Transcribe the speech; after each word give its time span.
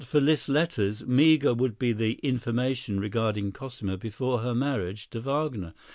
]Were 0.01 0.05
it 0.05 0.07
not 0.07 0.09
for 0.09 0.19
Liszt's 0.19 0.49
letters, 0.49 1.05
meagre 1.05 1.53
would 1.53 1.77
be 1.77 1.93
the 1.93 2.13
information 2.23 2.99
regarding 2.99 3.51
Cosima 3.51 3.97
before 3.97 4.39
her 4.39 4.55
marriage 4.55 5.11
to 5.11 5.19
Wagner. 5.19 5.75